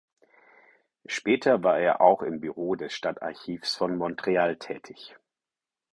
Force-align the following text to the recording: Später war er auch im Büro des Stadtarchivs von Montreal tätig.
Später 1.05 1.61
war 1.63 1.77
er 1.77 2.01
auch 2.01 2.23
im 2.23 2.39
Büro 2.39 2.73
des 2.73 2.91
Stadtarchivs 2.91 3.75
von 3.75 3.97
Montreal 3.99 4.55
tätig. 4.57 5.15